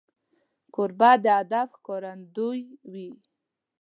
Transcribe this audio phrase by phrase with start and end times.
[0.73, 2.61] کوربه د ادب ښکارندوی
[2.91, 3.09] وي.